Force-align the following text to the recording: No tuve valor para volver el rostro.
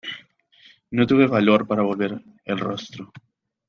No 0.89 1.05
tuve 1.05 1.27
valor 1.27 1.67
para 1.67 1.83
volver 1.83 2.23
el 2.45 2.57
rostro. 2.57 3.13